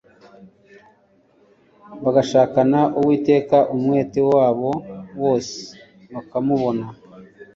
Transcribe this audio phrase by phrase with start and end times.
[2.03, 4.69] bagashakana Uwiteka umwete wabo
[5.21, 5.59] wose
[6.13, 6.85] bakamubona